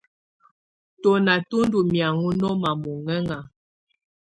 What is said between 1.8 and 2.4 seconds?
mɛ̀áŋɔ́